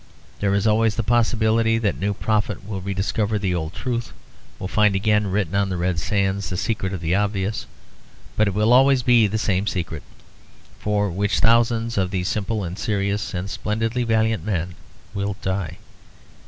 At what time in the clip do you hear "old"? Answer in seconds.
3.53-3.71